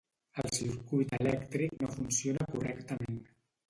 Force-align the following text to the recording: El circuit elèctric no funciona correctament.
El 0.43 0.47
circuit 0.59 1.13
elèctric 1.19 1.79
no 1.85 1.93
funciona 2.01 2.53
correctament. 2.57 3.27